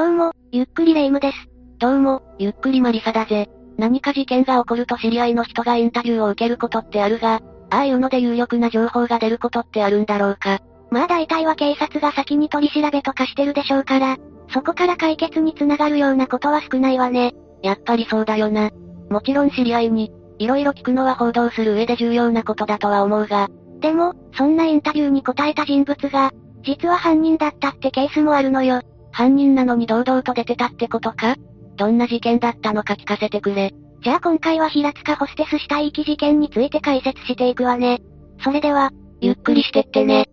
[0.00, 1.36] どうも、ゆっくりレ夢ムです。
[1.78, 3.50] どうも、ゆっくりマリサだぜ。
[3.76, 10.60] 何か事件が起こると知り合いの人がインタビューを受けることってあるが、ああいうので有力な情報が出ることってあるんだろうか。
[10.90, 14.16] まあ大体は警察が先に取り調べとかしてるでしょうから、
[14.54, 17.34] そこから解決につながるようなことは少ないわね。
[17.62, 18.70] やっぱりそうだよな。
[19.10, 23.48] もちろん知り合いに、色々聞くのは報道する上で重要なことだとは思うが。
[23.80, 26.30] でも、そんなインタビューに答えた人物が、
[26.62, 28.80] 実は犯人だったってケースもあるのよ。
[29.12, 31.36] 犯人なのに堂々と出てたってことか？
[31.76, 33.72] どんな事件だったのか聞かせてくれ。
[34.02, 38.00] じゃあ今回は平塚ホステス死体遺棄事件について解説していくわね。
[38.42, 38.90] それでは、
[39.20, 40.26] ゆっくりしてってね。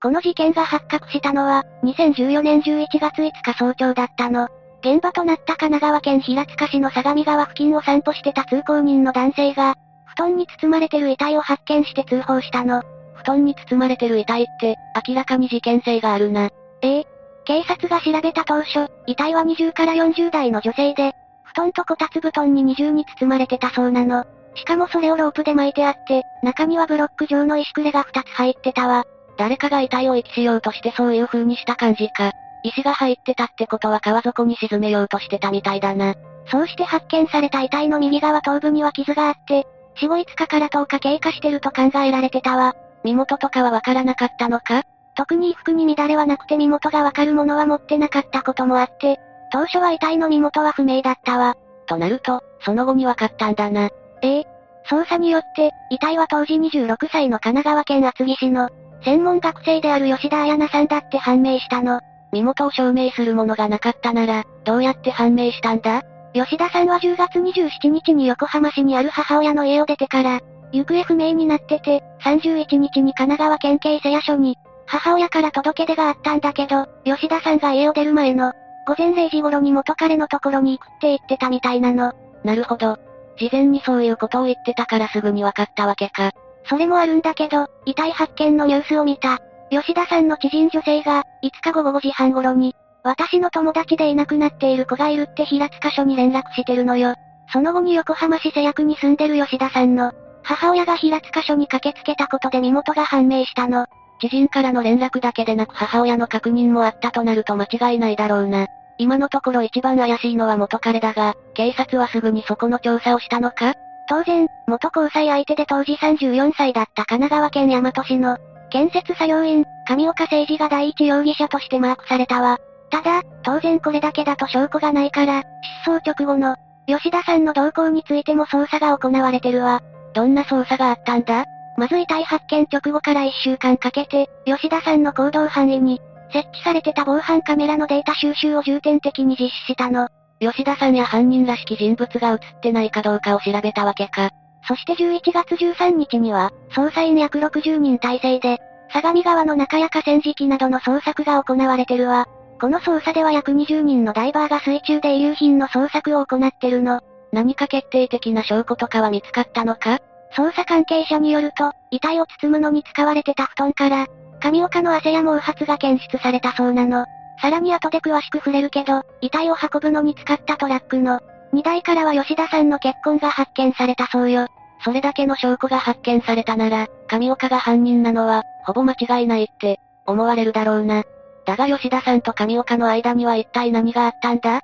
[0.00, 4.46] この事件が発覚したのは、2014年11月5日早朝だったの。
[4.80, 9.74] 現場となった神奈川県平塚市の相模川付近を散歩してた通行人の男性が、
[10.06, 12.82] 布団に包まれてる遺体を発見して通報したの。
[13.26, 14.76] 布団に包まれてる遺体って、
[15.08, 16.48] 明らかに事件性があるな。
[16.80, 17.06] ええ。
[17.44, 24.24] 警察が調べた当初、遺体は20から40代の女性で、布団とこたつ布団に二重に包まれてたそうなの。
[24.54, 29.04] しかもそれをロープで巻いてあって、中にはブロック状の石くれが2つ入ってたわ。
[29.36, 32.30] 誰かが遺体を遺棄しようとしてそういう風にした感じか。
[32.62, 36.14] 石が入ってたってことは川底に沈めようとしてたみたいだな。
[36.48, 42.74] そうして発見された遺体の右側頭部には傷があって、死後5日から10日経過してると考えられてたわ。
[43.06, 44.82] 身元とかはわからなかったのか？
[45.14, 49.18] 特に衣服に乱れはなくて身元がわかるものは持ってなかったこともあって、
[49.52, 51.54] 当初は遺体の身元は不明だったわ。
[51.86, 53.88] となると、その後にわかったんだな。
[54.22, 54.44] ええ。
[54.90, 58.68] 捜査によって、遺体は当時26歳の神奈川県厚木市の、
[59.04, 62.00] 専門学生である吉田彩奈さんだって判明したの。
[62.32, 66.02] 身元を証明するものがなかったなら、どうやって判明したんだ？
[66.34, 70.40] 吉田さんは10月27日に横浜市にある母親の家を出てから、
[70.72, 78.52] 行方不明になってて、31日に神奈川県警瀬谷署に、母親から届け出があったんだけど、吉田さんが家を出る前の、
[78.86, 82.12] 午前0時頃に元彼のところに行くって言ってたみたいなの。
[82.44, 82.98] なるほど。
[83.36, 86.30] 事前にそういうことを言ってたからすぐに分かったわけか。
[86.68, 89.38] それもあるんだけど、遺体発見のニュースを見た、
[89.70, 97.14] 吉田さんの知人女性が、5日午後5時半頃に、私の友達でいなくなっている子がいるって平塚署に連絡してるのよ。
[97.52, 100.12] その後に横浜市瀬谷区に住んでる吉田さんの、
[100.46, 103.86] 母親が平塚署に駆けつけたことで身元が判明したの。
[104.20, 108.68] 知人からの連絡だけでなく母親の確認もあったとなると間違いないだろうな。
[108.96, 113.74] 今のところ一番怪しいのは元彼だが、警察はすぐにそこの調査をしたのか？
[114.08, 118.38] 当然、元交際相手で当時34歳だった神奈川県大和市の、
[118.70, 122.58] 建設作業員、上岡誠二が第一容疑者としてマークされたわ。
[122.90, 125.42] ただ、当然これだけだと証拠がないから、
[125.84, 126.54] 失踪直後の、
[126.86, 129.82] 吉田さんの動向についても捜査が行われてるわ。
[130.16, 131.44] どんな捜査があったんだ？
[131.76, 136.00] まず遺体発見直後から1週間かけて、吉田さんの行動範囲に、
[136.32, 140.08] 設置されてた防犯カメラのデータ収集を重点的に実施したの。
[140.40, 144.30] 吉田さんや犯人らしき人物が映ってないかどうかを調べたわけか。
[144.66, 148.58] そして11月13日には、捜査員約60人体制で、
[148.92, 152.26] 相模川の中や河川敷などの捜索が行われてるわ。
[152.58, 157.02] この捜査では約20人のダイバーが水中で遺留品の捜索を行ってるの。
[157.36, 159.98] 何か決定的な証拠とかは見つかったのか？
[160.34, 164.06] 捜査関係者によると、遺体を包むのに使われてた布団から、
[164.40, 167.04] 上岡の汗や毛髪が検出されたそうなの。
[167.42, 171.20] さらに後で詳しく触れるけど、遺体を運ぶのに使ったトラックの、
[171.52, 174.46] 荷台からは吉田さんの結婚が発見されたそうよ。
[174.82, 181.04] それだけの証拠が発見されたなら、上岡が犯人なのは、ほぼ間違いないって、思われるだろうな。
[181.44, 184.62] だが吉田さんと上岡の間には一体何があったんだ？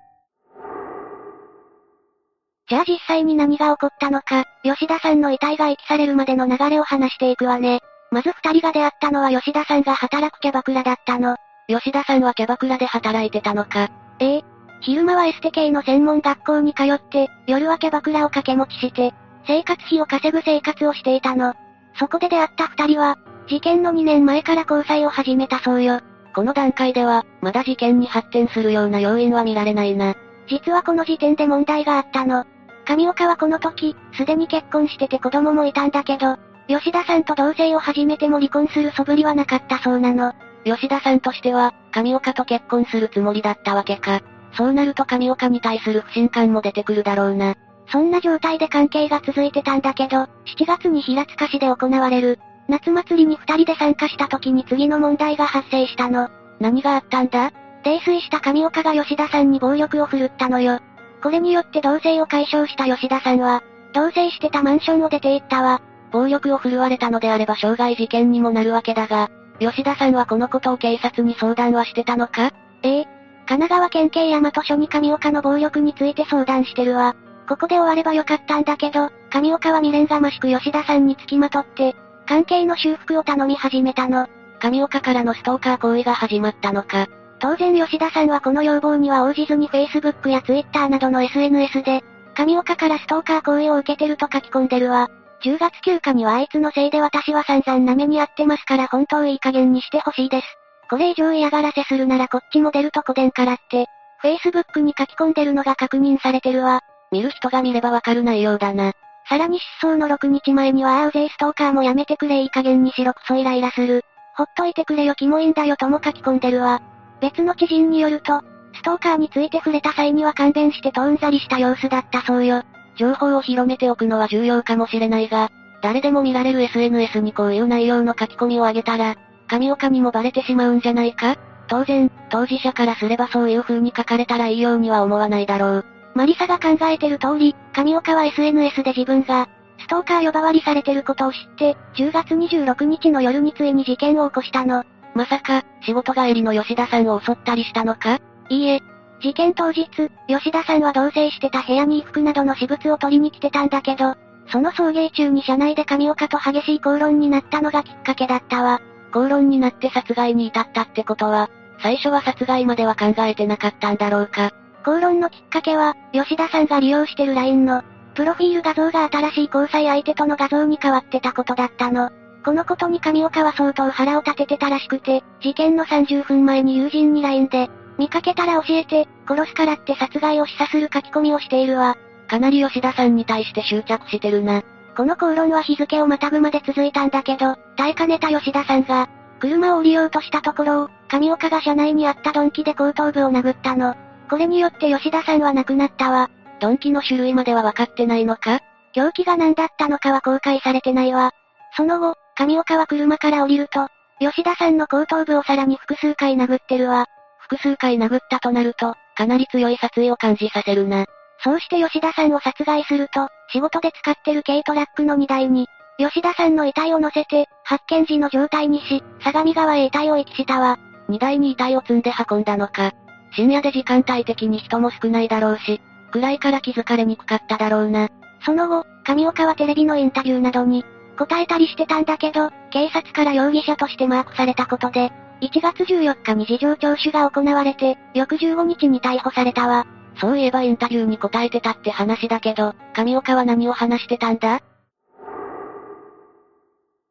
[2.68, 7.80] じゃあ実際に何が起こったのか、吉田さんの遺体が遺棄されるまでの流れを話していくわね。
[8.10, 11.36] まず二人が出会ったのは吉田さんが働くキャバクラだったの。
[11.68, 13.88] 吉田さんはキャバクラで働いてたのか。
[14.20, 14.44] ええ。
[14.80, 19.14] 昼間はエステ系の専門学校に通って、夜はキャバクラを掛け持ちして、
[19.46, 21.54] 生活費を稼ぐ生活をしていたの。
[21.98, 23.16] そこで出会った二人は、
[23.48, 26.00] 事件の2年前から交際を始めたそうよ。
[26.34, 30.14] この段階では、まだ事件に発展するような要因は見られないな。
[30.48, 32.44] 実はこの時点で問題があったの。
[32.86, 36.36] 上岡はこの時、すでに結婚してて子供もいたんだけど、
[36.68, 40.32] 吉田さんと同棲を始めても離婚する素振りはなかったそうなの。
[40.64, 44.20] 吉田さんとしては、上岡と結婚するつもりだったわけか。
[44.56, 47.54] そうなると上岡に対する不信感も出てくるだろうな。
[47.88, 50.28] そんな状態で関係が続いてたんだけど、7
[50.66, 52.38] 月に平塚市で行われる、
[52.68, 56.28] 夏祭りに二人で参加した時に次の問題が発生したの。
[56.60, 57.50] 何があったんだ？
[57.84, 60.78] 泥酔した上岡が吉田さんに暴力を振るったのよ。
[61.22, 65.80] これによって同棲を解消した吉田さんは、同棲してたマンションを出て行ったわ。
[66.10, 69.30] 暴力を振るわれたのであれば傷害事件にもなるわけだが、
[69.60, 72.50] 吉田さんはこのことを警察に相談はしてたのか？
[72.82, 73.04] ええ。
[73.46, 77.14] 神奈川県警大和署に上岡の暴力について相談してるわ。
[77.48, 81.94] ここで終わればよかったんだけど、上岡は未練がましく吉田さんにつきまとって、
[82.26, 84.26] 関係の修復を頼み始めたの。
[84.60, 87.08] 上岡からのストーカー行為が始まったのか。
[87.42, 92.00] 当然吉田さんはこの要望には応じずに Facebook や Twitter などの SNS で、
[92.36, 95.08] 上岡からストーカー行為を受けてると書き込んでるわ。
[95.44, 100.46] 10月休暇にはあいつのせいで私は散々な目に遭ってますから本当いい加減にしてほしいです。
[100.88, 103.86] これ以上嫌がらせするならこっちも出るとこでんからって、
[104.22, 106.78] Facebook に書き込んでるのが確認されてるわ。
[107.10, 108.92] 見る人が見ればわかる内容だな。
[109.28, 114.04] さらに失踪の6日前にはあうぜいストーカーもやめてくれいい加減にしろくそイライラする。
[114.36, 116.80] ほっといてくれよキモいんだよとも書き込んでるわ。
[117.22, 118.42] 別の知人によると、
[118.74, 122.64] ストーカーについて触れた際には勘弁してトーンザリした様子だったそうよ。
[122.96, 125.50] 情報を広めておくのは重要かもしれないが、
[125.82, 129.14] 誰でも見られる SNS にこういう内容の書き込みを上げたら、
[129.46, 131.36] 神岡にもバレてしまうんじゃないか？
[131.68, 135.84] 当然、当事者からすればそういう風に書かれたらいいようには思わないだろう。
[136.14, 139.48] マリサが考えてる通り、神岡は SNS で自分が、
[139.78, 144.84] ストーカー呼ばわりされてることを知って、10月26日の夜についに事件を起こしたの。
[145.14, 148.18] まさか、仕事帰りの吉田さんを襲ったりしたのか？
[148.48, 148.80] いいえ。
[149.20, 149.86] 事件当日、
[150.26, 154.14] 吉田さんは同棲してた部屋に衣服などの私物を取りに来てたんだけど、
[154.48, 158.80] その送迎中に車内で神岡と激しい口論になったのがきっかけだったわ。
[159.12, 161.50] 口論になって殺害に至ったってことは、
[161.82, 164.50] 最初は殺害までは考えてなかったんだろうか。
[164.82, 167.82] 口論のきっかけは、吉田さんが利用してる LINE の、
[168.14, 172.10] プロフィール画像が新しい交際相手との画像に変わってたことだったの。
[172.44, 181.96] このことに上岡は相当腹を立ててたらしくて、事件の30分前に友人に LINE で、見かけたら教えて、殺すからって殺害を示唆する書き込みをしているわ。
[182.28, 184.62] かなり吉田さんに対して執着してるな。
[184.96, 189.08] この口論は日付をまたぐまで続いたんだけど、耐えかねた吉田さんが、
[189.38, 193.94] 車を降りようとしたところを、上岡が車内にあった鈍器で後頭部を殴ったの。
[194.28, 196.30] これによって吉田さんは亡くなったわ。
[196.60, 198.60] 鈍器の種類までは分かってないのか？
[198.92, 201.32] 凶器が何だったのかは公開されてないわ。
[201.76, 203.88] その後、上岡は車から降りると、
[204.18, 207.06] 吉田さんの後頭部をさらに複数回殴ってるわ。
[207.38, 211.06] 複数回殴ったとなると、かなり強い殺意を感じさせるな。
[211.44, 215.66] そうして吉田さんを殺害すると、仕事で使ってる軽トラックの荷台に、
[215.98, 220.78] 吉田さんの遺体を乗せて、発見時の状態にし、相模川へ遺体を遺棄したわ。
[221.08, 222.92] 荷台に遺体を積んで運んだのか。
[223.34, 225.80] 深夜で時間帯的に人も少ないだろうし、
[226.12, 228.08] 暗いから気づかれにくかっただろうな。
[228.44, 230.84] その後、上岡はテレビのインタビューなどに、
[231.26, 239.86] 答えたりしてたんだけど、警察から容疑者としてマークされたことで、1月14日に事情聴取が行われて、翌15日に逮捕されたわ。
[240.20, 244.60] そういえばインタビューに答えてたって話だけど、上岡は何を話してたんだ？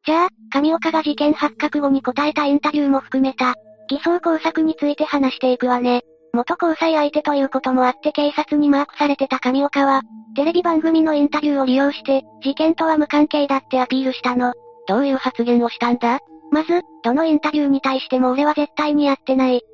[0.04, 3.54] じゃあ、上岡が事件発覚後に答えたインタビューも含めた、
[3.88, 6.02] 偽装工作について話していくわね。
[6.34, 10.02] 元交際相手ということもあって警察にマークされてた上岡は、
[10.34, 14.54] テレビ番組のインタビューを利用して、事件とは無関係だってアピールしたの。
[14.88, 16.20] どういう発言をしたんだ？
[16.50, 19.56] まず、どのインタビューに対しても俺は絶対にやってない。
[19.56, 19.64] って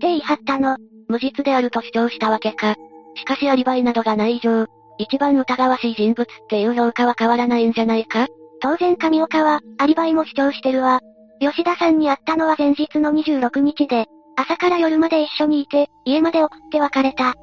[0.00, 0.76] 言い張ったの。
[1.08, 2.76] 無実であると主張したわけか。
[3.14, 4.66] しかしアリバイなどがない以上、
[4.98, 8.26] 一番疑わしい人物っていう評価は変わらないんじゃないか？
[8.60, 11.00] 当然上岡は、アリバイも主張してるわ。
[11.40, 14.06] 吉田さんに会ったのは前日の26日で、
[14.36, 17.30] 朝から夜まで一緒にいて、家まで送って別れた。
[17.30, 17.34] っ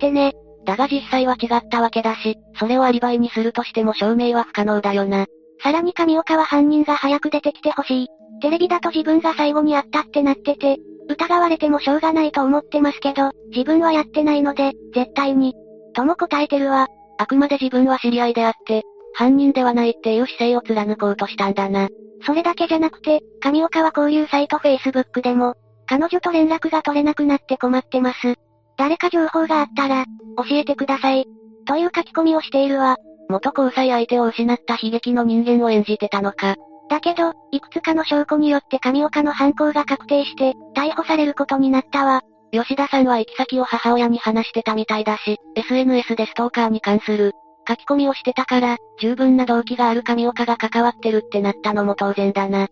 [0.00, 0.32] てね。
[0.64, 5.26] だが実際は違ったわけだし、それをアリバイにするとしても証明は不可能だよな。
[5.62, 8.08] さらに上岡は犯人が早く出てきてほしい。
[8.42, 15.54] テレビだと自分が最後に会ったってなってて、疑われてもしょうがないと思ってますけど、自分はやってないので、絶対に。
[15.94, 16.88] とも答えてるわ。
[17.18, 18.82] あくまで自分は知り合いであって、
[19.14, 21.88] 犯人ではないっていう姿勢を貫こうとしたんだな。
[22.26, 25.54] それだけじゃなくて、上岡は交流サイト Facebook でも、
[25.86, 28.34] 彼女と連絡が取れなくなって困ってます。
[28.76, 30.04] 誰か情報があったら、
[30.36, 31.26] 教えてください。
[31.66, 32.96] という書き込みをしているわ。
[33.28, 36.56] 元交際相手を失った悲劇の人間を演じてたのか。
[36.88, 42.22] だけど、いくつかの証拠によって上岡の犯行が確定して、逮捕されることになったわ。
[42.52, 47.32] 吉田さんは行き先を母親に話してたみたいだし、SNS でストーカーに関する
[47.68, 52.68] 書き込みをしてたから、十分な動機がある上岡が関わってるってなったのも当然だな。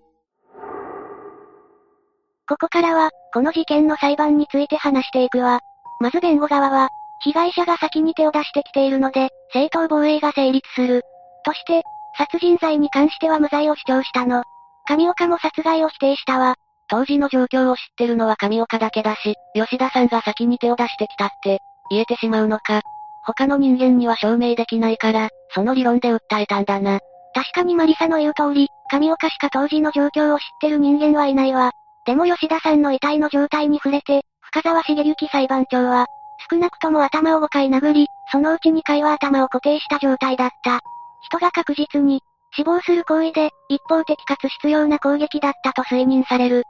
[2.47, 5.61] ここからは、この事件の裁判について話していくわ。
[6.01, 6.89] まず弁護側は、
[7.21, 11.03] 被害者が先に手を出してきているので、正当防衛が成立する。
[11.45, 11.83] として、
[12.19, 14.43] 殺人罪に関しては無罪を主張したの。
[14.87, 16.55] 上岡も殺害を否定したわ。
[16.89, 21.61] 当時の状況を知ってるのは上岡だけだし、吉田さんが先に手を出してきたって、
[21.91, 22.83] 言えてしまうのか。
[23.27, 27.01] 他の人間には証明できないから、その理論で訴えたんだな。
[27.35, 31.73] 確かにマリサの言う通り、神岡しか当時の状況を知ってる人間はいないわ。
[32.07, 36.07] でも吉田さんの遺体の状態に触れて、深沢茂之裁判長は、
[36.51, 40.81] 少なくとも頭を5回殴り、そのうち2回は頭を固定した状態だった。
[41.23, 42.21] 人が確実に、
[42.57, 46.61] 死亡する行為で、一方的かつ必要な攻撃だったと推認される。
[46.61, 46.63] っ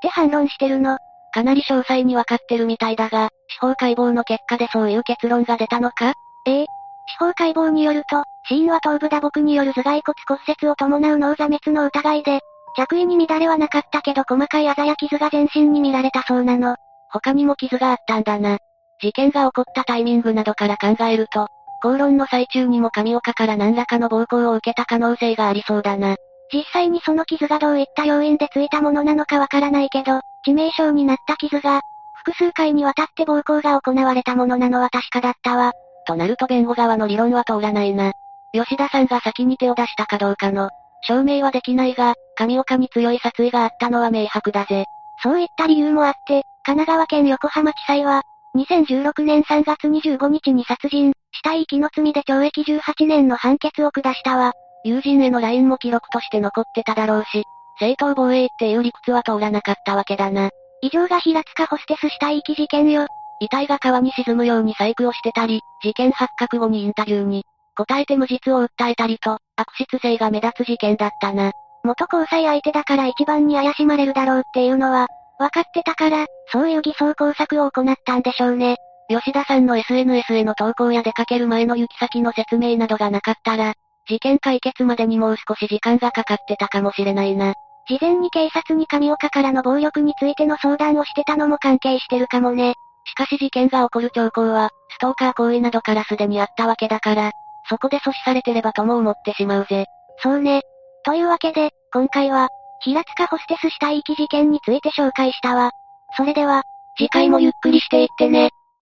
[0.00, 0.98] て反論してるの。
[1.32, 6.14] かなり詳細にわかってるみたいだが、司法解剖の結果でそういう結論が出たのか？
[6.46, 6.66] ええ。
[7.08, 12.40] 司法解剖によると、死因は頭部打撲による頭蓋骨骨折を伴う脳挫滅の疑いで、
[12.76, 16.76] 着衣に乱れはなかったけど細かいあざや傷が全身に見られたそうなの。
[17.10, 18.58] 他にも傷があったんだな。
[19.00, 21.48] 事件が起こったタイミングなどから考えると、
[21.80, 26.16] 口論の最中にも神岡から何らかの暴行を受けた可能性がありそうだな。
[26.52, 31.80] 実際にその傷がどういった要因でついたものなのかわからないけど、致命傷になった傷が、
[32.24, 35.72] 複数回にわたって暴行が行われたものなのは確かだったわ。
[36.06, 38.12] となると弁護側の理論は通らないな。
[38.52, 40.70] 吉田さんが先に手を出したかどうかの、
[41.02, 44.84] 証明はできないが、神岡に強い殺意があったのは明白だぜ。
[45.22, 48.22] そういった理由もあって、神奈川県横浜地裁は、
[48.56, 54.52] 2016年3月25日に殺人、死体遺棄の罪で懲役18年の判決を下したわ。
[54.84, 57.44] 友人への LINE も記録として残ってただろうし、
[57.78, 60.50] 正当防衛っていう理屈は通らなかったわけだな。
[60.82, 63.06] 以上が平塚ホステス死体遺棄事件よ。
[63.40, 67.44] 遺体が川に沈むように細工をしてたり、事件発覚後にインタビューに、
[67.76, 71.52] 答えて無実を訴えたりと、悪質性が目立つ事件だったな。
[71.86, 75.06] 元交際相手だから一番に怪しまれるだろうっていうのは、
[75.38, 78.76] 分かってたから、そういう偽装工作を行ったんでしょうね。
[79.08, 83.74] 吉田さんの SNS への投稿や出かける前の行き先の説明などがなかったら、
[84.08, 87.54] 事件解決までにもう少し時間がかかってたかもしれないな。
[87.88, 92.74] 事前に警察に神岡からの暴力についての相談をしてたのも関係してるかもね。
[93.04, 97.30] しかし事件が起こる兆候は、ストーカー行為などからすでにあったわけだから、
[97.68, 99.86] そこで阻止されてればとも思ってしまうぜ。
[100.18, 100.62] そうね。
[101.06, 102.48] というわけで、今回は、
[102.80, 105.70] 平塚ホステス死体遺棄事件について紹介したわ。
[106.16, 106.64] それでは、
[106.98, 108.50] 次回もゆっくりしていってね。